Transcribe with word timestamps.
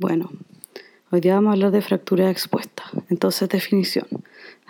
Bueno, 0.00 0.30
hoy 1.10 1.20
día 1.20 1.34
vamos 1.34 1.50
a 1.50 1.52
hablar 1.52 1.72
de 1.72 1.82
fractura 1.82 2.30
expuesta. 2.30 2.84
Entonces, 3.10 3.50
definición. 3.50 4.06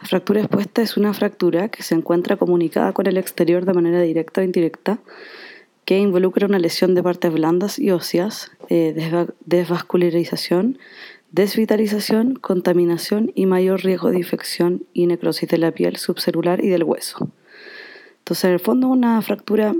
La 0.02 0.08
fractura 0.08 0.40
expuesta 0.40 0.82
es 0.82 0.96
una 0.96 1.14
fractura 1.14 1.68
que 1.68 1.84
se 1.84 1.94
encuentra 1.94 2.34
comunicada 2.34 2.92
con 2.92 3.06
el 3.06 3.16
exterior 3.16 3.64
de 3.64 3.72
manera 3.72 4.00
directa 4.02 4.40
o 4.40 4.44
indirecta, 4.44 4.98
que 5.84 5.98
involucra 5.98 6.48
una 6.48 6.58
lesión 6.58 6.96
de 6.96 7.04
partes 7.04 7.32
blandas 7.32 7.78
y 7.78 7.92
óseas, 7.92 8.50
eh, 8.70 8.92
desvascularización, 9.46 10.78
desvitalización, 11.30 12.34
contaminación 12.34 13.30
y 13.36 13.46
mayor 13.46 13.84
riesgo 13.84 14.10
de 14.10 14.18
infección 14.18 14.84
y 14.92 15.06
necrosis 15.06 15.48
de 15.48 15.58
la 15.58 15.70
piel 15.70 15.94
subcelular 15.94 16.64
y 16.64 16.70
del 16.70 16.82
hueso. 16.82 17.30
Entonces, 18.18 18.46
en 18.46 18.50
el 18.54 18.60
fondo, 18.60 18.88
una 18.88 19.22
fractura 19.22 19.76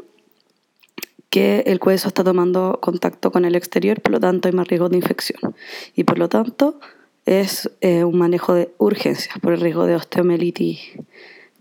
que 1.31 1.63
el 1.67 1.81
hueso 1.83 2.09
está 2.09 2.25
tomando 2.25 2.79
contacto 2.83 3.31
con 3.31 3.45
el 3.45 3.55
exterior, 3.55 4.01
por 4.01 4.13
lo 4.13 4.21
tanto 4.21 4.49
hay 4.49 4.53
más 4.53 4.67
riesgo 4.69 4.89
de 4.89 4.97
infección. 4.97 5.55
Y 5.95 6.05
por 6.05 6.19
lo 6.19 6.29
tanto 6.29 6.81
es 7.25 7.71
eh, 7.81 8.03
un 8.05 8.19
manejo 8.19 8.53
de 8.53 8.73
urgencias 8.79 9.39
por 9.39 9.53
el 9.53 9.61
riesgo 9.61 9.87
de 9.87 9.95
osteomelitis 9.95 10.81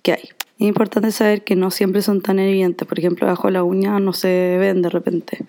que 0.02 0.14
hay. 0.14 0.24
Es 0.60 0.68
importante 0.68 1.12
saber 1.12 1.44
que 1.44 1.56
no 1.56 1.72
siempre 1.72 2.02
son 2.02 2.22
tan 2.22 2.40
evidentes, 2.40 2.88
por 2.88 3.00
ejemplo, 3.00 3.28
bajo 3.28 3.50
la 3.50 3.64
uña 3.64 4.00
no 4.00 4.12
se 4.12 4.58
ven 4.60 4.82
de 4.82 4.90
repente, 4.90 5.46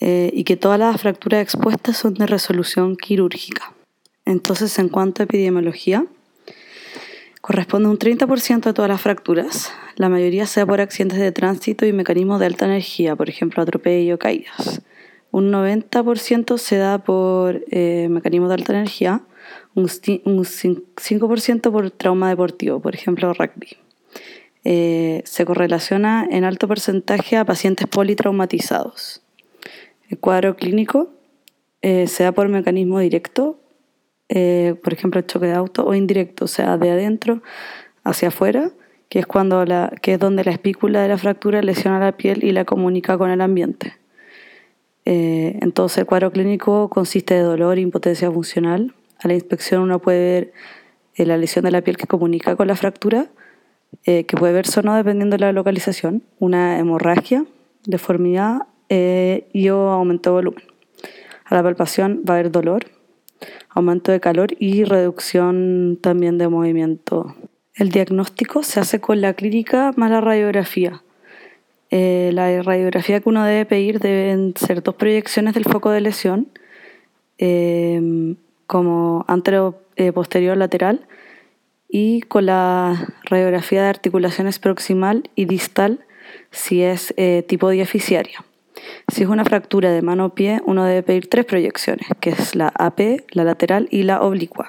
eh, 0.00 0.30
y 0.34 0.44
que 0.44 0.56
todas 0.56 0.78
las 0.78 1.00
fracturas 1.00 1.42
expuestas 1.42 1.96
son 1.96 2.14
de 2.14 2.26
resolución 2.26 2.96
quirúrgica. 2.96 3.72
Entonces, 4.26 4.78
en 4.78 4.88
cuanto 4.88 5.22
a 5.22 5.24
epidemiología, 5.24 6.04
corresponde 7.40 7.88
a 7.88 7.90
un 7.90 7.98
30% 7.98 8.64
de 8.64 8.72
todas 8.72 8.88
las 8.88 9.00
fracturas, 9.00 9.72
la 9.96 10.08
mayoría 10.08 10.46
sea 10.46 10.66
por 10.66 10.80
accidentes 10.80 11.18
de 11.18 11.32
tránsito 11.32 11.86
y 11.86 11.92
mecanismos 11.92 12.40
de 12.40 12.46
alta 12.46 12.66
energía, 12.66 13.16
por 13.16 13.28
ejemplo, 13.28 13.62
atropello 13.62 14.18
caídas. 14.18 14.82
Un 15.30 15.52
90% 15.52 16.58
se 16.58 16.76
da 16.76 16.98
por 16.98 17.64
eh, 17.70 18.08
mecanismos 18.10 18.48
de 18.48 18.54
alta 18.54 18.72
energía, 18.72 19.22
un, 19.74 19.86
5% 19.86 21.70
por 21.70 21.90
trauma 21.90 22.28
deportivo, 22.28 22.80
por 22.80 22.94
ejemplo, 22.94 23.32
rugby. 23.32 23.76
Eh, 24.64 25.22
se 25.24 25.44
correlaciona 25.46 26.26
en 26.30 26.44
alto 26.44 26.68
porcentaje 26.68 27.36
a 27.36 27.44
pacientes 27.44 27.86
politraumatizados. 27.86 29.22
El 30.08 30.18
cuadro 30.18 30.56
clínico 30.56 31.10
eh, 31.82 32.08
se 32.08 32.24
da 32.24 32.32
por 32.32 32.48
mecanismo 32.48 32.98
directo, 32.98 33.59
por 34.30 34.92
ejemplo, 34.92 35.18
el 35.18 35.26
choque 35.26 35.46
de 35.46 35.54
auto, 35.54 35.84
o 35.84 35.94
indirecto, 35.94 36.44
o 36.44 36.48
sea, 36.48 36.76
de 36.78 36.90
adentro 36.90 37.42
hacia 38.04 38.28
afuera, 38.28 38.70
que 39.08 39.18
es, 39.18 39.26
cuando 39.26 39.64
la, 39.64 39.92
que 40.00 40.14
es 40.14 40.18
donde 40.20 40.44
la 40.44 40.52
espícula 40.52 41.02
de 41.02 41.08
la 41.08 41.18
fractura 41.18 41.60
lesiona 41.62 41.98
la 41.98 42.12
piel 42.12 42.44
y 42.44 42.52
la 42.52 42.64
comunica 42.64 43.18
con 43.18 43.30
el 43.30 43.40
ambiente. 43.40 44.00
Eh, 45.04 45.58
entonces 45.62 45.98
el 45.98 46.06
cuadro 46.06 46.30
clínico 46.30 46.88
consiste 46.88 47.34
de 47.34 47.40
dolor 47.40 47.78
e 47.78 47.80
impotencia 47.80 48.30
funcional. 48.30 48.94
A 49.18 49.26
la 49.26 49.34
inspección 49.34 49.82
uno 49.82 49.98
puede 49.98 50.18
ver 50.18 50.52
eh, 51.16 51.26
la 51.26 51.36
lesión 51.36 51.64
de 51.64 51.72
la 51.72 51.82
piel 51.82 51.96
que 51.96 52.06
comunica 52.06 52.54
con 52.54 52.68
la 52.68 52.76
fractura, 52.76 53.28
eh, 54.04 54.24
que 54.24 54.36
puede 54.36 54.52
verse 54.52 54.78
o 54.78 54.82
no 54.84 54.94
dependiendo 54.94 55.36
de 55.36 55.40
la 55.40 55.52
localización, 55.52 56.22
una 56.38 56.78
hemorragia, 56.78 57.44
deformidad 57.84 58.68
y 58.88 59.68
o 59.68 59.90
aumento 59.90 60.30
de 60.30 60.34
volumen. 60.34 60.64
A 61.44 61.54
la 61.54 61.62
palpación 61.62 62.24
va 62.28 62.34
a 62.34 62.38
haber 62.38 62.50
dolor, 62.50 62.86
aumento 63.68 64.12
de 64.12 64.20
calor 64.20 64.50
y 64.58 64.84
reducción 64.84 65.98
también 66.00 66.38
de 66.38 66.48
movimiento 66.48 67.34
el 67.80 67.90
diagnóstico 67.90 68.62
se 68.62 68.78
hace 68.78 69.00
con 69.00 69.22
la 69.22 69.32
clínica 69.32 69.92
más 69.96 70.10
la 70.10 70.20
radiografía. 70.20 71.02
Eh, 71.90 72.30
la 72.34 72.62
radiografía 72.62 73.20
que 73.20 73.28
uno 73.30 73.42
debe 73.42 73.64
pedir 73.64 74.00
deben 74.00 74.52
ser 74.54 74.82
dos 74.82 74.96
proyecciones 74.96 75.54
del 75.54 75.64
foco 75.64 75.90
de 75.90 76.02
lesión, 76.02 76.48
eh, 77.38 78.34
como 78.66 79.24
antero, 79.28 79.80
eh, 79.96 80.12
posterior, 80.12 80.58
lateral, 80.58 81.06
y 81.88 82.20
con 82.20 82.44
la 82.44 83.14
radiografía 83.24 83.82
de 83.82 83.88
articulaciones 83.88 84.58
proximal 84.58 85.30
y 85.34 85.46
distal 85.46 86.00
si 86.50 86.82
es 86.82 87.14
tipo 87.46 87.70
diaficiaria. 87.70 88.44
Si 89.08 89.22
es 89.22 89.28
una 89.28 89.44
fractura 89.44 89.90
de 89.90 90.02
mano-pie, 90.02 90.60
uno 90.64 90.84
debe 90.84 91.02
pedir 91.02 91.28
tres 91.28 91.44
proyecciones, 91.44 92.06
que 92.20 92.30
es 92.30 92.54
la 92.54 92.68
AP, 92.68 93.24
la 93.32 93.44
lateral 93.44 93.88
y 93.90 94.02
la 94.04 94.22
oblicua. 94.22 94.68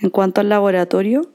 En 0.00 0.10
cuanto 0.10 0.40
al 0.40 0.48
laboratorio, 0.48 1.30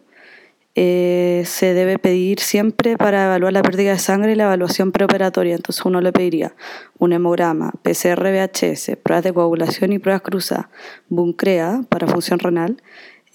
eh, 0.76 1.44
se 1.46 1.76
debe 1.76 2.00
pedir 2.00 2.40
siempre 2.40 2.98
para 2.98 3.26
evaluar 3.26 3.54
la 3.54 3.62
pérdida 3.62 3.92
de 3.92 4.00
sangre 4.00 4.32
y 4.32 4.36
la 4.36 4.46
evaluación 4.46 4.92
preoperatoria. 4.92 5.56
Entonces 5.56 5.86
uno 5.86 6.02
le 6.02 6.12
pediría 6.12 6.56
un 6.98 7.14
hemograma, 7.14 7.72
PCR 7.84 8.24
VHS, 8.24 8.98
pruebas 9.04 9.24
de 9.24 9.34
coagulación 9.34 9.94
y 9.94 10.00
pruebas 10.00 10.24
cruzadas, 10.24 10.68
buncrea 11.10 11.84
para 11.90 12.08
función 12.08 12.40
renal, 12.40 12.82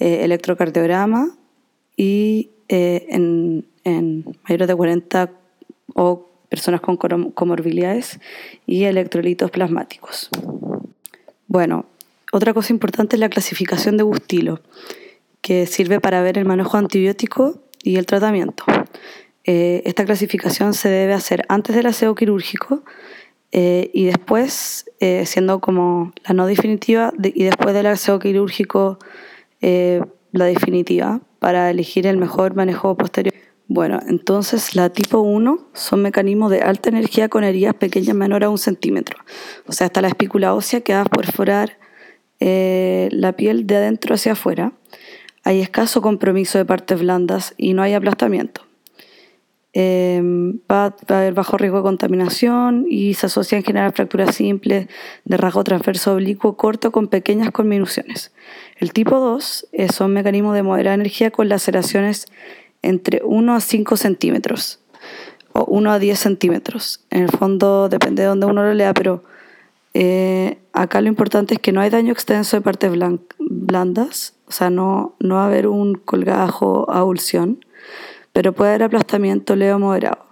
eh, 0.00 0.24
electrocardiograma 0.24 1.36
y 1.96 2.50
eh, 2.68 3.06
en, 3.08 3.66
en, 3.84 4.24
mayores 4.48 4.66
de 4.66 4.74
40 4.74 5.30
o 5.94 6.27
personas 6.48 6.80
con 6.80 6.96
comorbilidades 6.96 8.20
y 8.66 8.84
electrolitos 8.84 9.50
plasmáticos. 9.50 10.30
Bueno, 11.46 11.86
otra 12.32 12.52
cosa 12.52 12.72
importante 12.72 13.16
es 13.16 13.20
la 13.20 13.28
clasificación 13.28 13.96
de 13.96 14.02
Bustilo 14.02 14.60
que 15.40 15.66
sirve 15.66 16.00
para 16.00 16.20
ver 16.22 16.38
el 16.38 16.44
manejo 16.44 16.76
antibiótico 16.76 17.60
y 17.82 17.96
el 17.96 18.06
tratamiento. 18.06 18.64
Eh, 19.44 19.82
esta 19.86 20.04
clasificación 20.04 20.74
se 20.74 20.90
debe 20.90 21.14
hacer 21.14 21.44
antes 21.48 21.74
del 21.74 21.86
aseo 21.86 22.14
quirúrgico 22.14 22.82
eh, 23.50 23.90
y 23.94 24.04
después, 24.04 24.90
eh, 25.00 25.24
siendo 25.24 25.60
como 25.60 26.12
la 26.26 26.34
no 26.34 26.46
definitiva, 26.46 27.14
y 27.22 27.44
después 27.44 27.74
del 27.74 27.86
aseo 27.86 28.18
quirúrgico 28.18 28.98
la 29.60 30.44
definitiva, 30.44 31.22
para 31.38 31.70
elegir 31.70 32.06
el 32.06 32.18
mejor 32.18 32.54
manejo 32.54 32.94
posterior. 32.96 33.34
Bueno, 33.68 34.00
entonces 34.08 34.74
la 34.74 34.88
tipo 34.90 35.20
1 35.20 35.68
son 35.74 36.02
mecanismos 36.02 36.50
de 36.50 36.62
alta 36.62 36.88
energía 36.88 37.28
con 37.28 37.44
heridas 37.44 37.74
pequeñas 37.74 38.16
menor 38.16 38.42
a 38.42 38.50
un 38.50 38.58
centímetro. 38.58 39.18
O 39.66 39.72
sea, 39.72 39.86
está 39.86 40.00
la 40.00 40.08
espícula 40.08 40.54
ósea 40.54 40.80
que 40.80 40.94
va 40.94 41.02
a 41.02 41.04
perforar 41.04 41.78
la 42.40 43.32
piel 43.32 43.66
de 43.66 43.76
adentro 43.76 44.14
hacia 44.14 44.32
afuera 44.32 44.72
hay 45.48 45.60
escaso 45.62 46.02
compromiso 46.02 46.58
de 46.58 46.66
partes 46.66 47.00
blandas 47.00 47.54
y 47.56 47.72
no 47.72 47.80
hay 47.80 47.94
aplastamiento. 47.94 48.60
Em, 49.72 50.58
va, 50.70 50.94
a 51.08 51.18
haber 51.18 51.32
bajo 51.32 51.56
riesgo 51.56 51.78
de 51.78 51.84
contaminación 51.84 52.84
y 52.86 53.14
se 53.14 53.26
asocia 53.26 53.56
en 53.56 53.64
general 53.64 53.88
a 53.88 53.92
fracturas 53.92 54.34
simples 54.34 54.88
de 55.24 55.36
rasgo 55.38 55.64
transverso 55.64 56.12
oblicuo 56.12 56.58
corto 56.58 56.92
con 56.92 57.08
pequeñas 57.08 57.50
conminuciones. 57.50 58.32
El 58.76 58.92
tipo 58.92 59.20
2 59.20 59.68
eh, 59.72 59.88
son 59.90 60.12
mecanismos 60.12 60.54
de 60.54 60.62
moderada 60.62 60.94
energía 60.94 61.30
con 61.30 61.48
laceraciones 61.48 62.26
entre 62.82 63.22
1 63.24 63.54
a 63.54 63.60
5 63.60 63.96
centímetros 63.96 64.80
o 65.52 65.64
1 65.64 65.90
a 65.90 65.98
10 65.98 66.18
centímetros. 66.18 67.04
En 67.10 67.22
el 67.22 67.30
fondo 67.30 67.88
depende 67.88 68.22
de 68.22 68.28
donde 68.28 68.46
uno 68.46 68.62
lo 68.62 68.74
lea, 68.74 68.94
pero 68.94 69.24
eh, 69.94 70.58
acá 70.72 71.00
lo 71.00 71.08
importante 71.08 71.54
es 71.54 71.60
que 71.60 71.72
no 71.72 71.80
hay 71.80 71.90
daño 71.90 72.12
extenso 72.12 72.56
de 72.56 72.60
partes 72.60 72.92
blandas 73.38 74.34
o 74.48 74.52
sea, 74.52 74.70
no, 74.70 75.14
no 75.20 75.34
va 75.34 75.44
a 75.44 75.46
haber 75.46 75.66
un 75.66 75.94
colgajo 75.94 76.90
a 76.90 77.04
ulción, 77.04 77.64
pero 78.32 78.54
puede 78.54 78.70
haber 78.70 78.84
aplastamiento 78.84 79.56
leo 79.56 79.78
moderado. 79.78 80.24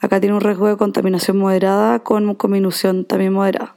Acá 0.00 0.18
tiene 0.18 0.34
un 0.34 0.40
riesgo 0.40 0.66
de 0.66 0.76
contaminación 0.76 1.38
moderada 1.38 2.00
con 2.00 2.34
conminución 2.34 3.04
también 3.04 3.32
moderada. 3.32 3.76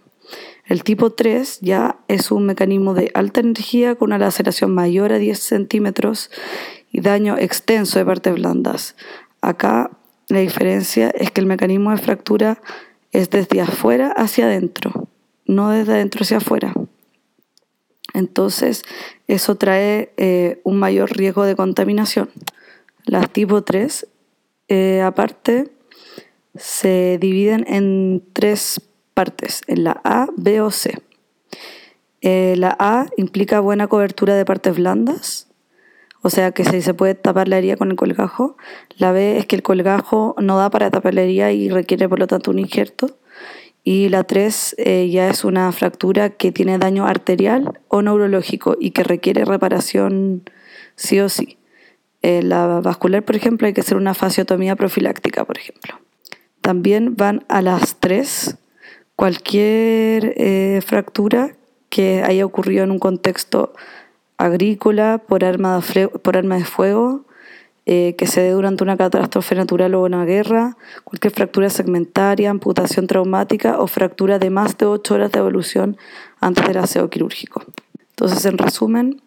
El 0.65 0.83
tipo 0.83 1.11
3 1.11 1.59
ya 1.61 1.97
es 2.07 2.31
un 2.31 2.45
mecanismo 2.45 2.95
de 2.95 3.11
alta 3.13 3.41
energía 3.41 3.95
con 3.95 4.09
una 4.09 4.17
laceración 4.17 4.73
mayor 4.73 5.11
a 5.11 5.19
10 5.19 5.37
centímetros 5.37 6.31
y 6.93 7.01
daño 7.01 7.37
extenso 7.37 7.99
de 7.99 8.05
partes 8.05 8.33
blandas. 8.35 8.95
Acá 9.41 9.91
la 10.29 10.39
diferencia 10.39 11.09
es 11.09 11.31
que 11.31 11.41
el 11.41 11.47
mecanismo 11.47 11.91
de 11.91 11.97
fractura 11.97 12.61
es 13.11 13.29
desde 13.29 13.59
afuera 13.59 14.13
hacia 14.15 14.45
adentro, 14.45 15.09
no 15.45 15.71
desde 15.71 15.93
adentro 15.93 16.23
hacia 16.23 16.37
afuera. 16.37 16.73
Entonces, 18.13 18.83
eso 19.27 19.55
trae 19.55 20.13
eh, 20.17 20.61
un 20.63 20.77
mayor 20.77 21.11
riesgo 21.17 21.43
de 21.43 21.55
contaminación. 21.55 22.29
Las 23.05 23.29
tipo 23.31 23.63
3, 23.63 24.07
eh, 24.67 25.01
aparte, 25.01 25.71
se 26.55 27.17
dividen 27.19 27.65
en 27.67 28.23
tres 28.33 28.81
partes, 29.15 29.61
en 29.67 29.83
la 29.83 29.99
A, 30.03 30.27
B 30.37 30.61
o 30.61 30.69
C. 30.69 31.01
Eh, 32.21 32.53
la 32.57 32.75
A 32.79 33.07
implica 33.17 33.59
buena 33.59 33.87
cobertura 33.87 34.35
de 34.35 34.45
partes 34.45 34.75
blandas, 34.75 35.47
o 36.23 36.29
sea 36.29 36.51
que 36.53 36.63
se 36.63 36.93
puede 36.93 37.15
tapar 37.15 37.49
la 37.49 37.57
herida 37.57 37.75
con 37.75 37.91
el 37.91 37.97
colgajo. 37.97 38.55
La 38.97 39.11
B 39.11 39.37
es 39.37 39.45
que 39.45 39.57
el 39.57 39.61
colgajo 39.61 40.35
no 40.39 40.57
da 40.57 40.69
para 40.69 40.89
tapar 40.89 41.13
la 41.13 41.21
herida 41.21 41.51
y 41.51 41.69
requiere 41.69 42.07
por 42.07 42.17
lo 42.17 42.27
tanto 42.27 42.49
un 42.49 42.59
injerto. 42.59 43.17
Y 43.83 44.07
la 44.07 44.23
3 44.23 44.75
eh, 44.77 45.09
ya 45.09 45.29
es 45.29 45.43
una 45.43 45.69
fractura 45.73 46.29
que 46.29 46.53
tiene 46.53 46.77
daño 46.77 47.05
arterial 47.05 47.81
o 47.89 48.01
neurológico 48.01 48.77
y 48.79 48.91
que 48.91 49.03
requiere 49.03 49.43
reparación 49.43 50.49
sí 50.95 51.19
o 51.19 51.27
sí. 51.27 51.57
Eh, 52.21 52.41
la 52.41 52.79
vascular, 52.79 53.23
por 53.23 53.35
ejemplo, 53.35 53.67
hay 53.67 53.73
que 53.73 53.81
hacer 53.81 53.97
una 53.97 54.13
fasciotomía 54.13 54.77
profiláctica, 54.77 55.43
por 55.43 55.57
ejemplo. 55.57 55.99
También 56.61 57.17
van 57.17 57.43
a 57.49 57.61
las 57.61 57.97
3 57.99 58.55
cualquier 59.17 60.33
eh, 60.37 60.79
fractura 60.85 61.57
que 61.89 62.23
haya 62.23 62.45
ocurrido 62.45 62.85
en 62.85 62.91
un 62.91 62.99
contexto 62.99 63.73
agrícola, 64.37 65.21
por 65.25 65.43
arma 65.43 65.79
de, 65.79 66.07
por 66.07 66.37
arma 66.37 66.57
de 66.57 66.65
fuego, 66.65 67.25
eh, 67.85 68.15
que 68.17 68.27
se 68.27 68.39
dé 68.39 68.51
durante 68.51 68.83
una 68.83 68.95
catástrofe 68.95 69.55
natural 69.55 69.93
o 69.95 70.03
una 70.03 70.23
guerra, 70.23 70.77
cualquier 71.03 71.33
fractura 71.33 71.69
segmentaria, 71.69 72.49
amputación 72.49 73.07
traumática 73.07 73.79
o 73.79 73.87
fractura 73.87 74.39
de 74.39 74.49
más 74.49 74.77
de 74.77 74.85
8 74.85 75.13
horas 75.13 75.31
de 75.33 75.39
evolución 75.39 75.97
antes 76.39 76.65
del 76.65 76.77
aseo 76.77 77.09
quirúrgico. 77.09 77.61
Entonces, 78.11 78.45
en 78.45 78.57
resumen, 78.57 79.21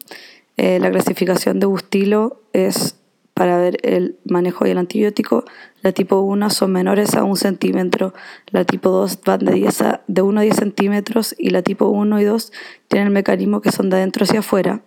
eh, 0.57 0.79
la 0.81 0.91
clasificación 0.91 1.61
de 1.61 1.67
Bustilo 1.67 2.41
es 2.55 2.97
para 3.35 3.59
ver 3.59 3.77
el 3.83 4.17
manejo 4.25 4.67
y 4.67 4.71
el 4.71 4.79
antibiótico. 4.79 5.45
La 5.83 5.93
tipo 5.93 6.21
1 6.21 6.49
son 6.49 6.73
menores 6.73 7.15
a 7.15 7.25
un 7.25 7.37
centímetro, 7.37 8.15
la 8.51 8.65
tipo 8.65 8.89
2 8.89 9.21
van 9.27 9.41
de, 9.41 9.53
10 9.53 9.83
a, 9.83 10.01
de 10.07 10.23
1 10.23 10.41
a 10.41 10.43
10 10.43 10.57
centímetros 10.57 11.35
y 11.37 11.51
la 11.51 11.61
tipo 11.61 11.89
1 11.89 12.21
y 12.21 12.25
2 12.25 12.53
tienen 12.89 13.09
el 13.09 13.13
mecanismo 13.13 13.61
que 13.61 13.71
son 13.71 13.91
de 13.91 13.97
adentro 13.97 14.25
hacia 14.25 14.41
afuera 14.41 14.81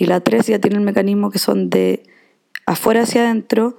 y 0.00 0.06
la 0.06 0.20
3 0.20 0.46
ya 0.46 0.58
tiene 0.58 0.78
el 0.78 0.82
mecanismo 0.82 1.30
que 1.30 1.38
son 1.38 1.68
de 1.68 2.04
afuera 2.64 3.02
hacia 3.02 3.20
adentro 3.20 3.76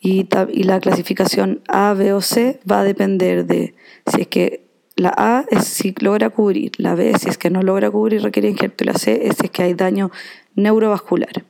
y, 0.00 0.28
la 0.64 0.80
clasificación 0.80 1.62
A, 1.66 1.94
B 1.94 2.12
o 2.12 2.20
C 2.20 2.60
va 2.70 2.80
a 2.80 2.84
depender 2.84 3.46
de 3.46 3.74
si 4.06 4.20
es 4.20 4.28
que 4.28 4.66
la 4.96 5.14
A 5.16 5.46
es 5.50 5.64
si 5.64 5.94
logra 5.98 6.28
cubrir, 6.28 6.72
la 6.76 6.94
B 6.94 7.14
si 7.18 7.30
es 7.30 7.38
que 7.38 7.48
no 7.48 7.62
logra 7.62 7.90
cubrir 7.90 8.22
requiere 8.22 8.50
injerto 8.50 8.84
y 8.84 8.88
la 8.88 8.94
C 8.94 9.26
es 9.26 9.36
si 9.38 9.46
es 9.46 9.50
que 9.50 9.62
hay 9.62 9.72
daño 9.72 10.10
neurovascular. 10.56 11.46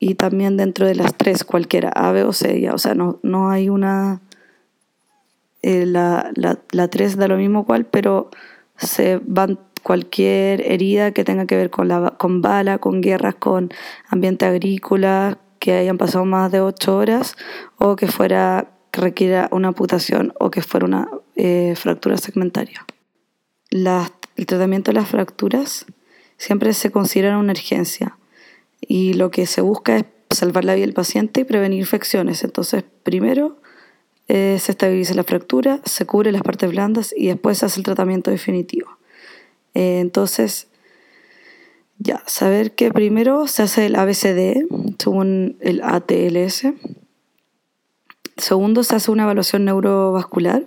Y 0.00 0.16
también 0.16 0.56
dentro 0.56 0.84
de 0.84 0.96
las 0.96 1.16
tres, 1.16 1.44
cualquiera, 1.44 1.90
A, 1.90 2.10
B 2.10 2.24
o 2.24 2.32
C, 2.32 2.60
ya, 2.60 2.74
o 2.74 2.78
sea, 2.78 2.94
no, 2.94 3.20
no 3.22 3.48
hay 3.48 3.68
una... 3.68 4.22
Eh, 5.62 5.86
la, 5.86 6.32
la, 6.34 6.58
la 6.72 6.88
tres 6.88 7.16
da 7.16 7.28
lo 7.28 7.36
mismo 7.36 7.64
cual, 7.64 7.86
pero 7.86 8.28
se 8.76 9.20
van 9.24 9.60
cualquier 9.86 10.62
herida 10.72 11.12
que 11.12 11.22
tenga 11.22 11.46
que 11.46 11.54
ver 11.54 11.70
con, 11.70 11.88
con 12.18 12.42
bala, 12.42 12.78
con 12.78 13.00
guerras, 13.00 13.36
con 13.36 13.70
ambiente 14.08 14.44
agrícola, 14.44 15.38
que 15.60 15.74
hayan 15.74 15.96
pasado 15.96 16.24
más 16.24 16.50
de 16.50 16.60
ocho 16.60 16.96
horas 16.96 17.36
o 17.78 17.94
que 17.94 18.08
fuera 18.08 18.68
requiera 18.90 19.48
una 19.52 19.68
amputación 19.68 20.32
o 20.40 20.50
que 20.50 20.60
fuera 20.60 20.86
una 20.86 21.08
eh, 21.36 21.74
fractura 21.76 22.16
segmentaria. 22.16 22.84
el 23.70 24.46
tratamiento 24.46 24.90
de 24.90 24.96
las 24.96 25.08
fracturas 25.08 25.86
siempre 26.36 26.72
se 26.72 26.90
considera 26.90 27.38
una 27.38 27.52
urgencia 27.52 28.18
y 28.80 29.12
lo 29.12 29.30
que 29.30 29.46
se 29.46 29.60
busca 29.60 29.98
es 29.98 30.04
salvar 30.30 30.64
la 30.64 30.74
vida 30.74 30.86
del 30.86 30.94
paciente 30.94 31.42
y 31.42 31.44
prevenir 31.44 31.78
infecciones. 31.78 32.42
Entonces, 32.42 32.82
primero 33.04 33.60
eh, 34.26 34.58
se 34.60 34.72
estabiliza 34.72 35.14
la 35.14 35.22
fractura, 35.22 35.80
se 35.84 36.06
cubre 36.06 36.32
las 36.32 36.42
partes 36.42 36.68
blandas 36.72 37.14
y 37.16 37.28
después 37.28 37.58
se 37.58 37.66
hace 37.66 37.78
el 37.78 37.84
tratamiento 37.84 38.32
definitivo. 38.32 38.95
Eh, 39.76 40.00
entonces, 40.00 40.68
ya, 41.98 42.22
saber 42.26 42.74
que 42.74 42.90
primero 42.90 43.46
se 43.46 43.62
hace 43.62 43.84
el 43.84 43.96
ABCD 43.96 44.64
según 44.98 45.58
el 45.60 45.82
ATLS. 45.82 46.68
Segundo, 48.38 48.84
se 48.84 48.96
hace 48.96 49.10
una 49.10 49.24
evaluación 49.24 49.66
neurovascular 49.66 50.66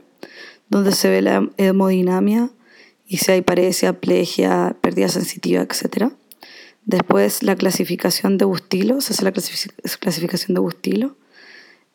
donde 0.70 0.92
se 0.92 1.10
ve 1.10 1.24
la 1.24 1.50
hemodinamia 1.58 2.52
y 3.08 3.18
si 3.18 3.32
hay 3.32 3.42
paresia, 3.42 4.00
plegia, 4.00 4.78
pérdida 4.80 5.08
sensitiva, 5.08 5.64
etcétera. 5.64 6.12
Después 6.86 7.42
la 7.42 7.56
clasificación 7.56 8.38
de 8.38 8.46
Bustilo, 8.46 9.02
se 9.02 9.14
hace 9.14 9.24
la 9.24 9.32
clasificación 9.32 10.54
de 10.54 10.62
Bustilo. 10.62 11.16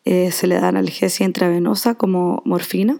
Eh, 0.03 0.33
se 0.33 0.47
le 0.47 0.55
da 0.55 0.67
analgesia 0.67 1.25
intravenosa 1.25 1.95
como 1.95 2.41
morfina. 2.43 2.99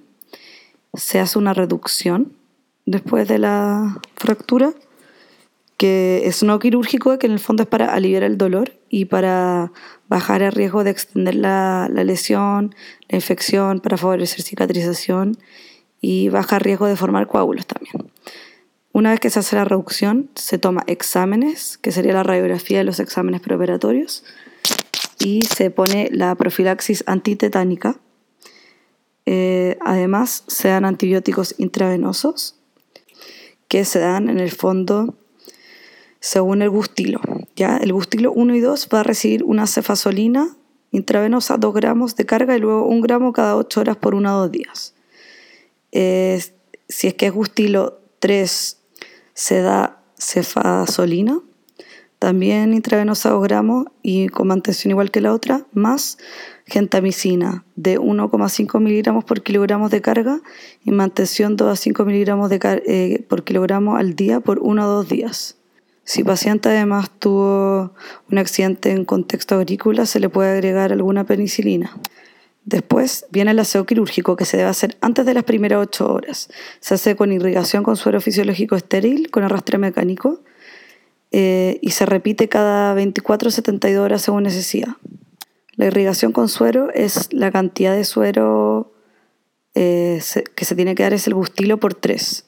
Se 0.93 1.19
hace 1.19 1.37
una 1.37 1.53
reducción 1.53 2.31
después 2.85 3.27
de 3.27 3.39
la 3.39 3.99
fractura, 4.15 4.73
que 5.77 6.21
es 6.25 6.43
no 6.43 6.59
quirúrgico, 6.59 7.17
que 7.19 7.27
en 7.27 7.33
el 7.33 7.39
fondo 7.39 7.63
es 7.63 7.69
para 7.69 7.93
aliviar 7.93 8.23
el 8.23 8.37
dolor 8.37 8.73
y 8.89 9.05
para 9.05 9.71
bajar 10.07 10.41
el 10.41 10.51
riesgo 10.51 10.83
de 10.83 10.91
extender 10.91 11.35
la, 11.35 11.89
la 11.91 12.03
lesión, 12.03 12.73
la 13.09 13.17
infección, 13.17 13.81
para 13.81 13.97
favorecer 13.97 14.41
cicatrización 14.41 15.37
y 15.99 16.29
bajar 16.29 16.63
riesgo 16.63 16.85
de 16.85 16.95
formar 16.95 17.27
coágulos 17.27 17.65
también. 17.65 18.11
Una 18.95 19.09
vez 19.09 19.19
que 19.19 19.29
se 19.29 19.39
hace 19.39 19.57
la 19.57 19.65
reducción, 19.65 20.29
se 20.35 20.57
toma 20.57 20.83
exámenes, 20.87 21.77
que 21.77 21.91
sería 21.91 22.13
la 22.13 22.23
radiografía 22.23 22.77
de 22.77 22.85
los 22.85 23.01
exámenes 23.01 23.41
preoperatorios, 23.41 24.23
y 25.19 25.41
se 25.43 25.69
pone 25.69 26.07
la 26.13 26.33
profilaxis 26.35 27.03
antitetánica. 27.05 27.97
Eh, 29.25 29.77
además, 29.81 30.45
se 30.47 30.69
dan 30.69 30.85
antibióticos 30.85 31.55
intravenosos, 31.57 32.55
que 33.67 33.85
se 33.85 33.99
dan 33.99 34.29
en 34.29 34.39
el 34.39 34.51
fondo 34.51 35.15
según 36.19 36.61
el 36.61 36.69
bustilo. 36.69 37.21
¿ya? 37.55 37.77
El 37.77 37.93
bustilo 37.93 38.31
1 38.31 38.55
y 38.55 38.59
2 38.59 38.89
va 38.93 39.01
a 39.01 39.03
recibir 39.03 39.43
una 39.43 39.67
cefasolina 39.67 40.55
intravenosa, 40.91 41.57
2 41.57 41.73
gramos 41.73 42.15
de 42.15 42.25
carga 42.25 42.55
y 42.55 42.59
luego 42.59 42.87
1 42.87 43.01
gramo 43.01 43.33
cada 43.33 43.55
8 43.57 43.81
horas 43.81 43.97
por 43.97 44.15
1 44.15 44.35
o 44.35 44.41
2 44.41 44.51
días. 44.51 44.95
Eh, 45.91 46.41
si 46.87 47.07
es 47.07 47.13
que 47.13 47.27
es 47.27 47.33
bustilo 47.33 47.99
3 48.19 48.77
se 49.33 49.61
da 49.61 50.01
cefasolina, 50.17 51.41
también 52.19 52.73
intravenosa 52.73 53.29
2 53.29 53.43
gramos 53.43 53.85
y 54.01 54.29
con 54.29 54.47
mantención 54.47 54.91
igual 54.91 55.11
que 55.11 55.21
la 55.21 55.33
otra, 55.33 55.65
más 55.73 56.17
gentamicina 56.65 57.63
de 57.75 57.99
1,5 57.99 58.79
miligramos 58.79 59.23
por 59.23 59.43
kilogramo 59.43 59.89
de 59.89 60.01
carga 60.01 60.41
y 60.83 60.91
mantención 60.91 61.55
2 61.55 61.71
a 61.71 61.75
5 61.75 62.05
miligramos 62.05 62.51
eh, 62.51 63.23
por 63.27 63.43
kilogramo 63.43 63.97
al 63.97 64.15
día 64.15 64.39
por 64.39 64.59
1 64.59 64.85
o 64.85 64.89
2 64.89 65.07
días. 65.07 65.57
Si 66.03 66.21
el 66.21 66.25
paciente 66.25 66.69
además 66.69 67.09
tuvo 67.19 67.93
un 68.29 68.37
accidente 68.37 68.91
en 68.91 69.05
contexto 69.05 69.55
agrícola, 69.55 70.05
se 70.05 70.19
le 70.19 70.29
puede 70.29 70.51
agregar 70.51 70.91
alguna 70.91 71.23
penicilina. 71.23 71.97
Después 72.63 73.25
viene 73.31 73.51
el 73.51 73.59
aseo 73.59 73.85
quirúrgico, 73.85 74.35
que 74.35 74.45
se 74.45 74.57
debe 74.57 74.69
hacer 74.69 74.97
antes 75.01 75.25
de 75.25 75.33
las 75.33 75.43
primeras 75.43 75.81
ocho 75.81 76.11
horas. 76.11 76.49
Se 76.79 76.95
hace 76.95 77.15
con 77.15 77.31
irrigación 77.31 77.83
con 77.83 77.95
suero 77.95 78.21
fisiológico 78.21 78.75
estéril, 78.75 79.29
con 79.29 79.43
arrastre 79.43 79.77
mecánico, 79.77 80.41
eh, 81.31 81.79
y 81.81 81.91
se 81.91 82.05
repite 82.05 82.49
cada 82.49 82.93
24 82.93 83.49
o 83.49 83.51
72 83.51 84.03
horas 84.03 84.21
según 84.21 84.43
necesidad. 84.43 84.95
La 85.77 85.85
irrigación 85.85 86.31
con 86.31 86.47
suero 86.47 86.89
es 86.93 87.33
la 87.33 87.51
cantidad 87.51 87.95
de 87.95 88.05
suero 88.05 88.93
eh, 89.73 90.21
que 90.55 90.65
se 90.65 90.75
tiene 90.75 90.95
que 90.95 91.03
dar, 91.03 91.13
es 91.13 91.27
el 91.27 91.33
bustilo 91.33 91.77
por 91.77 91.93
tres. 91.93 92.45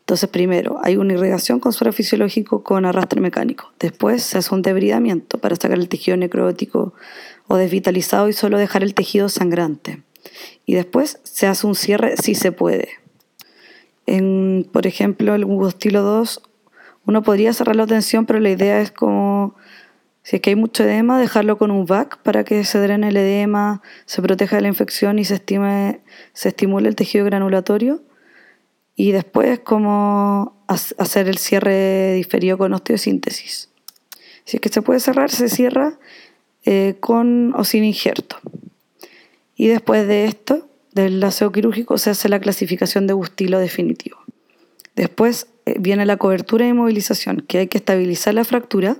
Entonces, 0.00 0.28
primero, 0.28 0.78
hay 0.82 0.96
una 0.96 1.14
irrigación 1.14 1.60
con 1.60 1.72
suero 1.72 1.92
fisiológico 1.92 2.62
con 2.62 2.84
arrastre 2.84 3.20
mecánico. 3.22 3.72
Después 3.78 4.22
se 4.22 4.36
hace 4.36 4.54
un 4.54 4.60
debridamiento 4.60 5.38
para 5.38 5.56
sacar 5.56 5.78
el 5.78 5.88
tejido 5.88 6.16
necrótico 6.16 6.92
o 7.46 7.56
desvitalizado 7.56 8.28
y 8.28 8.34
solo 8.34 8.58
dejar 8.58 8.82
el 8.82 8.94
tejido 8.94 9.28
sangrante. 9.28 10.02
Y 10.66 10.74
después 10.74 11.20
se 11.22 11.46
hace 11.46 11.66
un 11.66 11.74
cierre 11.74 12.16
si 12.16 12.34
se 12.34 12.52
puede. 12.52 12.88
Por 14.72 14.86
ejemplo, 14.86 15.34
el 15.34 15.46
estilo 15.66 16.02
2, 16.02 16.42
uno 17.06 17.22
podría 17.22 17.52
cerrar 17.52 17.76
la 17.76 17.86
tensión, 17.86 18.26
pero 18.26 18.40
la 18.40 18.50
idea 18.50 18.80
es 18.80 18.90
como, 18.90 19.54
si 20.24 20.36
es 20.36 20.42
que 20.42 20.50
hay 20.50 20.56
mucho 20.56 20.84
edema, 20.84 21.20
dejarlo 21.20 21.58
con 21.58 21.70
un 21.70 21.84
VAC 21.84 22.16
para 22.22 22.44
que 22.44 22.64
se 22.64 22.78
drene 22.78 23.08
el 23.08 23.16
edema, 23.18 23.82
se 24.06 24.22
proteja 24.22 24.56
de 24.56 24.62
la 24.62 24.68
infección 24.68 25.18
y 25.18 25.26
se, 25.26 25.34
estime, 25.34 26.00
se 26.32 26.48
estimule 26.48 26.88
el 26.88 26.96
tejido 26.96 27.26
granulatorio. 27.26 28.02
Y 28.96 29.12
después 29.12 29.58
como 29.58 30.64
hacer 30.66 31.28
el 31.28 31.36
cierre 31.36 32.14
diferido 32.14 32.56
con 32.56 32.72
osteosíntesis. 32.72 33.68
Si 34.46 34.56
es 34.56 34.60
que 34.62 34.70
se 34.70 34.80
puede 34.80 34.98
cerrar, 35.00 35.30
se 35.30 35.50
cierra 35.50 35.98
eh, 36.64 36.96
con 37.00 37.52
o 37.54 37.64
sin 37.64 37.84
injerto. 37.84 38.38
Y 39.56 39.66
después 39.66 40.08
de 40.08 40.24
esto, 40.24 40.66
del 40.92 41.22
aseo 41.22 41.52
quirúrgico, 41.52 41.98
se 41.98 42.10
hace 42.10 42.30
la 42.30 42.40
clasificación 42.40 43.06
de 43.06 43.12
bustilo 43.12 43.58
definitivo. 43.58 44.16
Después 44.96 45.48
eh, 45.66 45.76
viene 45.78 46.06
la 46.06 46.16
cobertura 46.16 46.66
y 46.66 46.72
movilización, 46.72 47.44
que 47.46 47.58
hay 47.58 47.66
que 47.66 47.76
estabilizar 47.76 48.32
la 48.32 48.44
fractura 48.44 48.96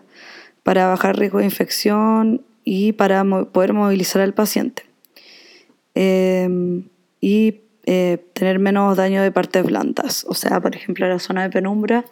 para 0.64 0.88
bajar 0.88 1.16
riesgo 1.16 1.38
de 1.38 1.44
infección 1.44 2.42
y 2.64 2.92
para 2.92 3.22
poder 3.24 3.72
movilizar 3.72 4.22
al 4.22 4.34
paciente. 4.34 4.82
Em, 5.94 6.88
y 7.20 7.60
eh, 7.86 8.24
tener 8.32 8.58
menos 8.58 8.96
daño 8.96 9.22
de 9.22 9.30
partes 9.30 9.62
blandas. 9.62 10.24
O 10.26 10.34
sea, 10.34 10.58
por 10.60 10.74
ejemplo, 10.74 11.06
la 11.06 11.18
zona 11.18 11.42
de 11.42 11.50
penumbra, 11.50 12.04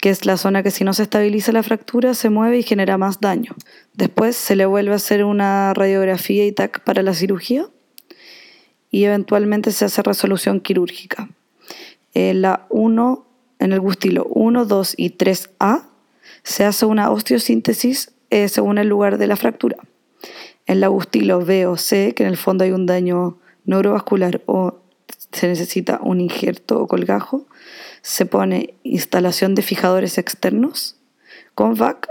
que 0.00 0.10
es 0.10 0.24
la 0.24 0.36
zona 0.36 0.62
que 0.62 0.70
si 0.70 0.84
no 0.84 0.94
se 0.94 1.02
estabiliza 1.02 1.50
la 1.50 1.64
fractura 1.64 2.14
se 2.14 2.30
mueve 2.30 2.58
y 2.58 2.62
genera 2.62 2.96
más 2.96 3.20
daño. 3.20 3.54
Después 3.92 4.36
se 4.36 4.54
le 4.54 4.66
vuelve 4.66 4.92
a 4.92 4.96
hacer 4.96 5.24
una 5.24 5.74
radiografía 5.74 6.46
y 6.46 6.52
TAC 6.52 6.80
para 6.84 7.02
la 7.02 7.12
cirugía 7.12 7.66
y 8.92 9.04
eventualmente 9.04 9.72
se 9.72 9.84
hace 9.84 10.00
resolución 10.02 10.60
quirúrgica. 10.60 11.28
En 12.14 12.42
la 12.42 12.66
1, 12.70 13.26
en 13.58 13.72
el 13.72 13.80
gustilo 13.80 14.26
1, 14.30 14.64
2 14.64 14.94
y 14.96 15.10
3A 15.10 15.82
se 16.46 16.64
hace 16.64 16.86
una 16.86 17.10
osteosíntesis 17.10 18.12
eh, 18.30 18.48
según 18.48 18.78
el 18.78 18.86
lugar 18.86 19.18
de 19.18 19.26
la 19.26 19.34
fractura. 19.34 19.78
En 20.66 20.80
la 20.80 20.86
gustilo 20.86 21.44
B 21.44 21.66
o 21.66 21.76
C, 21.76 22.14
que 22.14 22.22
en 22.22 22.28
el 22.28 22.36
fondo 22.36 22.62
hay 22.62 22.70
un 22.70 22.86
daño 22.86 23.38
neurovascular 23.64 24.40
o 24.46 24.78
se 25.32 25.48
necesita 25.48 25.98
un 26.00 26.20
injerto 26.20 26.80
o 26.80 26.86
colgajo, 26.86 27.46
se 28.00 28.26
pone 28.26 28.74
instalación 28.84 29.56
de 29.56 29.62
fijadores 29.62 30.18
externos 30.18 30.96
con 31.56 31.74
VAC 31.74 32.08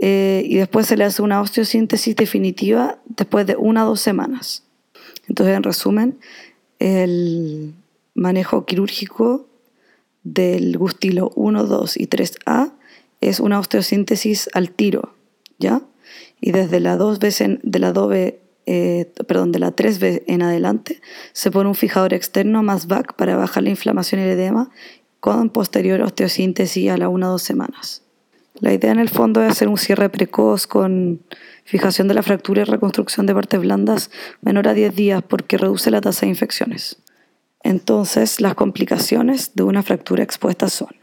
eh, 0.00 0.42
y 0.44 0.56
después 0.56 0.86
se 0.86 0.98
le 0.98 1.04
hace 1.04 1.22
una 1.22 1.40
osteosíntesis 1.40 2.14
definitiva 2.14 2.98
después 3.06 3.46
de 3.46 3.56
una 3.56 3.86
o 3.86 3.88
dos 3.88 4.02
semanas. 4.02 4.64
Entonces, 5.28 5.56
en 5.56 5.62
resumen, 5.62 6.18
el 6.78 7.72
manejo 8.14 8.66
quirúrgico 8.66 9.46
del 10.24 10.76
gustilo 10.76 11.32
1, 11.36 11.64
2 11.64 11.96
y 11.96 12.06
3A 12.06 12.72
es 13.20 13.40
una 13.40 13.58
osteosíntesis 13.58 14.48
al 14.52 14.70
tiro, 14.70 15.14
¿ya? 15.58 15.82
Y 16.40 16.52
desde 16.52 16.80
la 16.80 16.96
2B, 16.96 17.60
de 17.62 17.78
la 17.78 17.92
2B, 17.92 18.36
eh, 18.66 19.12
perdón, 19.26 19.52
de 19.52 19.58
la 19.58 19.74
3B 19.74 20.24
en 20.26 20.42
adelante 20.42 21.00
se 21.32 21.50
pone 21.50 21.68
un 21.68 21.74
fijador 21.74 22.12
externo 22.14 22.62
más 22.62 22.86
VAC 22.88 23.14
para 23.14 23.36
bajar 23.36 23.62
la 23.62 23.70
inflamación 23.70 24.20
y 24.20 24.24
el 24.24 24.30
edema 24.30 24.70
con 25.20 25.50
posterior 25.50 26.00
osteosíntesis 26.02 26.90
a 26.90 26.96
la 26.96 27.08
1 27.08 27.26
o 27.26 27.30
2 27.32 27.42
semanas. 27.42 28.02
La 28.60 28.72
idea 28.72 28.90
en 28.90 28.98
el 28.98 29.08
fondo 29.08 29.42
es 29.42 29.50
hacer 29.50 29.68
un 29.68 29.76
cierre 29.76 30.08
precoz 30.08 30.66
con 30.66 31.20
fijación 31.64 32.08
de 32.08 32.14
la 32.14 32.22
fractura 32.22 32.62
y 32.62 32.64
reconstrucción 32.64 33.26
de 33.26 33.34
partes 33.34 33.60
blandas 33.60 34.10
menor 34.40 34.66
a 34.68 34.74
10 34.74 34.94
días 34.94 35.22
porque 35.22 35.58
reduce 35.58 35.90
la 35.90 36.00
tasa 36.00 36.24
de 36.24 36.30
infecciones. 36.30 36.96
Entonces, 37.62 38.40
las 38.40 38.54
complicaciones 38.54 39.54
de 39.54 39.64
una 39.64 39.82
fractura 39.82 40.22
expuesta 40.22 40.68
son, 40.68 40.96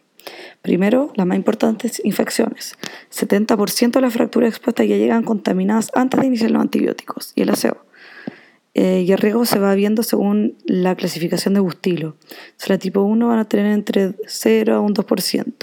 primero, 0.64 1.12
las 1.16 1.28
más 1.28 1.38
importantes 1.38 2.02
infecciones. 2.04 2.76
70% 3.12 3.92
de 3.92 4.02
las 4.02 4.14
fracturas 4.14 4.50
expuestas 4.50 4.88
ya 4.88 4.98
llegan 4.98 5.24
contaminadas 5.24 5.92
antes 5.94 6.20
de 6.20 6.26
iniciar 6.26 6.50
los 6.50 6.62
antibióticos 6.62 7.34
y 7.36 7.44
el 7.44 7.52
aseo. 7.52 7.86
Eh, 8.74 9.04
y 9.06 9.12
el 9.12 9.20
riesgo 9.20 9.46
se 9.46 9.60
va 9.60 9.76
viendo 9.76 10.02
según 10.02 10.58
la 10.66 10.96
clasificación 10.96 11.54
de 11.54 11.60
Bustilo. 11.60 12.16
la 12.68 12.80
tipo 12.80 13.02
1 13.02 13.28
van 13.28 13.38
a 13.38 13.46
tener 13.46 13.68
entre 13.68 14.16
0 14.26 14.76
a 14.76 14.80
un 14.80 14.96
2%. 14.96 15.54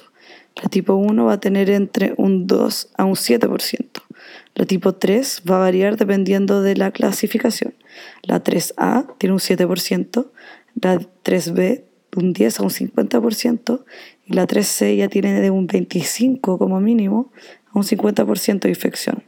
La 0.62 0.68
tipo 0.68 0.94
1 0.94 1.24
va 1.24 1.32
a 1.32 1.40
tener 1.40 1.70
entre 1.70 2.14
un 2.18 2.46
2 2.46 2.90
a 2.96 3.04
un 3.04 3.14
7%. 3.14 4.02
La 4.54 4.66
tipo 4.66 4.94
3 4.94 5.42
va 5.50 5.56
a 5.56 5.60
variar 5.60 5.96
dependiendo 5.96 6.60
de 6.62 6.76
la 6.76 6.90
clasificación. 6.90 7.74
La 8.22 8.44
3A 8.44 9.16
tiene 9.18 9.32
un 9.32 9.40
7%, 9.40 10.26
la 10.80 11.00
3B 11.24 11.84
un 12.16 12.32
10 12.32 12.60
a 12.60 12.62
un 12.62 12.70
50% 12.70 13.84
y 14.30 14.34
la 14.34 14.46
3C 14.46 14.96
ya 14.96 15.08
tiene 15.08 15.40
de 15.40 15.50
un 15.50 15.66
25 15.66 16.56
como 16.56 16.80
mínimo 16.80 17.32
a 17.72 17.78
un 17.78 17.82
50% 17.82 18.60
de 18.60 18.68
infección. 18.68 19.24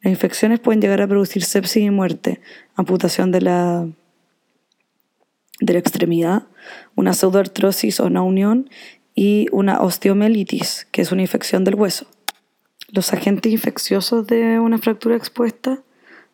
Las 0.00 0.12
infecciones 0.12 0.60
pueden 0.60 0.80
llegar 0.80 1.02
a 1.02 1.08
producir 1.08 1.42
sepsis 1.42 1.82
y 1.82 1.90
muerte, 1.90 2.40
amputación 2.76 3.32
de 3.32 3.40
la, 3.40 3.88
de 5.60 5.72
la 5.72 5.78
extremidad, 5.80 6.44
una 6.94 7.14
pseudoartrosis 7.14 7.98
o 7.98 8.06
una 8.06 8.22
unión 8.22 8.70
y 9.16 9.48
una 9.50 9.80
osteomelitis, 9.80 10.86
que 10.92 11.02
es 11.02 11.10
una 11.10 11.22
infección 11.22 11.64
del 11.64 11.74
hueso. 11.74 12.06
Los 12.92 13.12
agentes 13.12 13.50
infecciosos 13.50 14.28
de 14.28 14.60
una 14.60 14.78
fractura 14.78 15.16
expuesta 15.16 15.82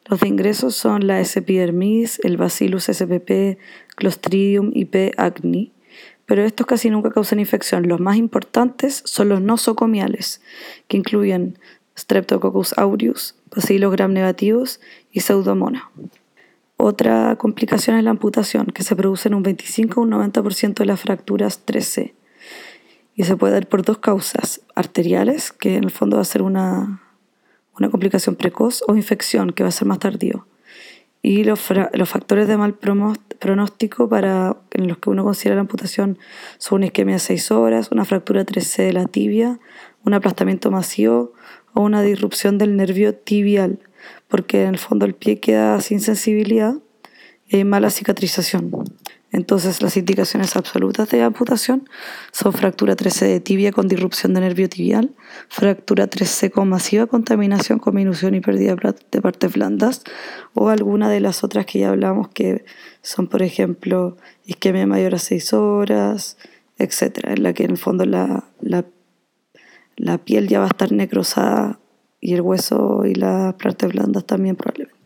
los 0.08 0.20
de 0.20 0.28
ingresos 0.28 0.74
son 0.74 1.06
la 1.06 1.20
epidermis, 1.20 2.18
el 2.22 2.38
Bacillus 2.38 2.84
spp, 2.84 3.58
Clostridium 3.94 4.72
y 4.74 4.86
P. 4.86 5.12
acni, 5.18 5.72
pero 6.28 6.44
estos 6.44 6.66
casi 6.66 6.90
nunca 6.90 7.10
causan 7.10 7.40
infección. 7.40 7.88
Los 7.88 8.00
más 8.00 8.16
importantes 8.16 9.02
son 9.06 9.30
los 9.30 9.40
nosocomiales, 9.40 10.42
que 10.86 10.98
incluyen 10.98 11.58
Streptococcus 11.98 12.76
aureus, 12.76 13.34
Bacillus 13.50 13.90
gram 13.90 14.12
negativos 14.12 14.78
y 15.10 15.20
Pseudomonas. 15.20 15.84
Otra 16.76 17.34
complicación 17.36 17.96
es 17.96 18.04
la 18.04 18.10
amputación, 18.10 18.66
que 18.66 18.82
se 18.84 18.94
produce 18.94 19.28
en 19.28 19.34
un 19.34 19.42
25 19.42 20.00
o 20.00 20.04
un 20.04 20.10
90% 20.10 20.74
de 20.74 20.84
las 20.84 21.00
fracturas 21.00 21.66
3C. 21.66 22.12
Y 23.16 23.24
se 23.24 23.36
puede 23.36 23.54
dar 23.54 23.66
por 23.66 23.82
dos 23.82 23.98
causas, 23.98 24.60
arteriales, 24.74 25.50
que 25.50 25.76
en 25.76 25.84
el 25.84 25.90
fondo 25.90 26.18
va 26.18 26.22
a 26.22 26.26
ser 26.26 26.42
una 26.42 27.00
una 27.78 27.90
complicación 27.90 28.34
precoz 28.34 28.82
o 28.86 28.96
infección 28.96 29.52
que 29.52 29.62
va 29.62 29.68
a 29.68 29.72
ser 29.72 29.86
más 29.86 29.98
tardío. 29.98 30.46
Y 31.22 31.44
los, 31.44 31.60
los 31.94 32.08
factores 32.08 32.48
de 32.48 32.56
mal 32.56 32.74
pronóstico 32.74 33.27
para, 34.08 34.56
en 34.72 34.88
los 34.88 34.98
que 34.98 35.10
uno 35.10 35.24
considera 35.24 35.56
la 35.56 35.62
amputación 35.62 36.18
son 36.58 36.76
una 36.76 36.86
isquemia 36.86 37.14
de 37.14 37.20
6 37.20 37.50
horas, 37.50 37.90
una 37.90 38.04
fractura 38.04 38.44
3C 38.44 38.84
de 38.84 38.92
la 38.92 39.06
tibia, 39.06 39.58
un 40.04 40.14
aplastamiento 40.14 40.70
masivo 40.70 41.32
o 41.74 41.82
una 41.82 42.02
disrupción 42.02 42.58
del 42.58 42.76
nervio 42.76 43.14
tibial, 43.14 43.80
porque 44.28 44.62
en 44.62 44.70
el 44.70 44.78
fondo 44.78 45.06
el 45.06 45.14
pie 45.14 45.40
queda 45.40 45.80
sin 45.80 46.00
sensibilidad 46.00 46.74
y 47.46 47.56
hay 47.56 47.64
mala 47.64 47.90
cicatrización. 47.90 48.70
Entonces, 49.30 49.82
las 49.82 49.96
indicaciones 49.96 50.56
absolutas 50.56 51.10
de 51.10 51.22
amputación 51.22 51.88
son 52.32 52.54
fractura 52.54 52.96
3C 52.96 53.26
de 53.26 53.40
tibia 53.40 53.72
con 53.72 53.86
disrupción 53.86 54.32
de 54.32 54.40
nervio 54.40 54.68
tibial, 54.70 55.14
fractura 55.48 56.08
3C 56.08 56.50
con 56.50 56.68
masiva 56.70 57.06
contaminación, 57.06 57.78
con 57.78 57.94
minución 57.94 58.34
y 58.34 58.40
pérdida 58.40 58.74
de 59.10 59.20
partes 59.20 59.52
blandas, 59.52 60.02
o 60.54 60.70
alguna 60.70 61.10
de 61.10 61.20
las 61.20 61.44
otras 61.44 61.66
que 61.66 61.80
ya 61.80 61.90
hablamos, 61.90 62.28
que 62.28 62.64
son, 63.02 63.26
por 63.26 63.42
ejemplo, 63.42 64.16
isquemia 64.46 64.86
mayor 64.86 65.14
a 65.14 65.18
6 65.18 65.52
horas, 65.52 66.38
etcétera, 66.78 67.34
en 67.34 67.42
la 67.42 67.52
que 67.52 67.64
en 67.64 67.72
el 67.72 67.78
fondo 67.78 68.06
la, 68.06 68.44
la, 68.60 68.86
la 69.96 70.18
piel 70.18 70.48
ya 70.48 70.60
va 70.60 70.66
a 70.66 70.68
estar 70.68 70.90
necrosada 70.90 71.80
y 72.20 72.34
el 72.34 72.40
hueso 72.40 73.04
y 73.04 73.14
las 73.14 73.54
partes 73.54 73.92
blandas 73.92 74.24
también 74.24 74.56
probablemente. 74.56 74.97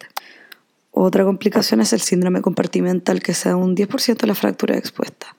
Otra 0.95 1.25
complicación 1.25 1.81
es 1.81 1.95
el 1.95 2.03
síndrome 2.03 2.43
compartimental, 2.43 3.23
que 3.23 3.33
sea 3.33 3.57
un 3.57 3.75
10% 3.75 4.19
de 4.19 4.27
la 4.27 4.35
fractura 4.35 4.77
expuesta, 4.77 5.35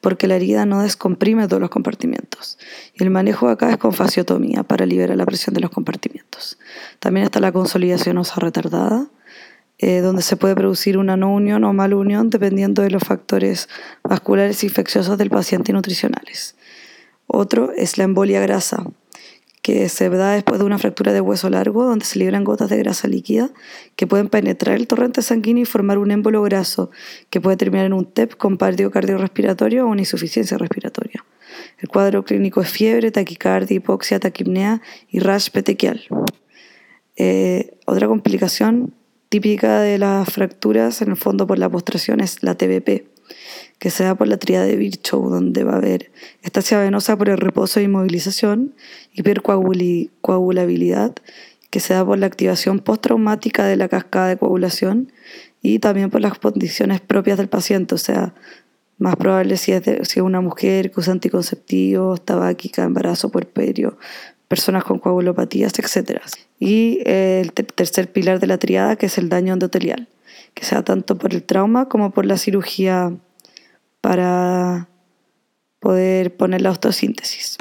porque 0.00 0.26
la 0.26 0.36
herida 0.36 0.64
no 0.64 0.80
descomprime 0.80 1.46
todos 1.46 1.60
los 1.60 1.68
compartimentos. 1.68 2.58
Y 2.94 3.02
el 3.02 3.10
manejo 3.10 3.48
acá 3.48 3.70
es 3.70 3.76
con 3.76 3.92
fasciotomía 3.92 4.62
para 4.62 4.86
liberar 4.86 5.14
la 5.18 5.26
presión 5.26 5.52
de 5.52 5.60
los 5.60 5.70
compartimentos. 5.70 6.58
También 7.00 7.26
está 7.26 7.38
la 7.40 7.52
consolidación 7.52 8.16
osa 8.16 8.40
retardada, 8.40 9.08
eh, 9.76 10.00
donde 10.00 10.22
se 10.22 10.38
puede 10.38 10.54
producir 10.54 10.96
una 10.96 11.18
no 11.18 11.34
unión 11.34 11.64
o 11.64 11.74
mal 11.74 11.92
unión 11.92 12.30
dependiendo 12.30 12.80
de 12.80 12.90
los 12.90 13.02
factores 13.02 13.68
vasculares 14.02 14.64
infecciosos 14.64 15.18
del 15.18 15.28
paciente 15.28 15.72
y 15.72 15.74
nutricionales. 15.74 16.56
Otro 17.26 17.72
es 17.72 17.98
la 17.98 18.04
embolia 18.04 18.40
grasa, 18.40 18.86
que 19.64 19.88
se 19.88 20.10
da 20.10 20.32
después 20.32 20.60
de 20.60 20.66
una 20.66 20.76
fractura 20.76 21.14
de 21.14 21.22
hueso 21.22 21.48
largo, 21.48 21.84
donde 21.84 22.04
se 22.04 22.18
liberan 22.18 22.44
gotas 22.44 22.68
de 22.68 22.76
grasa 22.76 23.08
líquida 23.08 23.50
que 23.96 24.06
pueden 24.06 24.28
penetrar 24.28 24.76
el 24.76 24.86
torrente 24.86 25.22
sanguíneo 25.22 25.62
y 25.62 25.64
formar 25.64 25.96
un 25.96 26.10
émbolo 26.10 26.42
graso, 26.42 26.90
que 27.30 27.40
puede 27.40 27.56
terminar 27.56 27.86
en 27.86 27.94
un 27.94 28.04
TEP 28.04 28.34
con 28.34 28.58
párdio 28.58 28.90
cardiorrespiratorio 28.90 29.86
o 29.86 29.88
una 29.88 30.02
insuficiencia 30.02 30.58
respiratoria. 30.58 31.24
El 31.78 31.88
cuadro 31.88 32.26
clínico 32.26 32.60
es 32.60 32.68
fiebre, 32.68 33.10
taquicardia, 33.10 33.76
hipoxia, 33.76 34.20
taquipnea 34.20 34.82
y 35.08 35.20
rash 35.20 35.48
petequial. 35.48 36.02
Eh, 37.16 37.78
otra 37.86 38.06
complicación 38.06 38.92
típica 39.30 39.80
de 39.80 39.96
las 39.96 40.28
fracturas, 40.28 41.00
en 41.00 41.12
el 41.12 41.16
fondo 41.16 41.46
por 41.46 41.58
la 41.58 41.70
postración, 41.70 42.20
es 42.20 42.42
la 42.42 42.54
TBP 42.54 43.13
que 43.84 43.90
se 43.90 44.02
da 44.02 44.14
por 44.14 44.26
la 44.28 44.38
tríada 44.38 44.64
de 44.64 44.76
Virchow, 44.76 45.28
donde 45.28 45.62
va 45.62 45.74
a 45.74 45.76
haber 45.76 46.10
estasia 46.40 46.80
venosa 46.80 47.18
por 47.18 47.28
el 47.28 47.36
reposo 47.36 47.80
e 47.80 47.82
inmovilización, 47.82 48.72
hipercoagulabilidad, 49.12 51.14
que 51.68 51.80
se 51.80 51.92
da 51.92 52.02
por 52.02 52.18
la 52.18 52.24
activación 52.24 52.78
postraumática 52.78 53.66
de 53.66 53.76
la 53.76 53.88
cascada 53.88 54.28
de 54.28 54.38
coagulación 54.38 55.12
y 55.60 55.80
también 55.80 56.08
por 56.08 56.22
las 56.22 56.38
condiciones 56.38 57.02
propias 57.02 57.36
del 57.36 57.48
paciente, 57.48 57.94
o 57.94 57.98
sea, 57.98 58.32
más 58.96 59.16
probable 59.16 59.58
si 59.58 59.72
es, 59.72 59.82
si 59.84 60.18
es 60.18 60.24
una 60.24 60.40
mujer 60.40 60.90
que 60.90 61.00
usa 61.00 61.12
anticonceptivos, 61.12 62.24
tabáquica, 62.24 62.84
embarazo 62.84 63.28
puerperio, 63.28 63.98
personas 64.48 64.84
con 64.84 64.98
coagulopatías, 64.98 65.78
etc. 65.78 66.22
Y 66.58 67.00
el 67.04 67.52
tercer 67.52 68.10
pilar 68.10 68.40
de 68.40 68.46
la 68.46 68.56
triada, 68.56 68.96
que 68.96 69.04
es 69.04 69.18
el 69.18 69.28
daño 69.28 69.52
endotelial, 69.52 70.08
que 70.54 70.64
sea 70.64 70.82
tanto 70.82 71.18
por 71.18 71.34
el 71.34 71.42
trauma 71.42 71.90
como 71.90 72.12
por 72.12 72.24
la 72.24 72.38
cirugía 72.38 73.12
para 74.04 74.90
poder 75.80 76.36
poner 76.36 76.60
la 76.60 76.68
autosíntesis. 76.68 77.56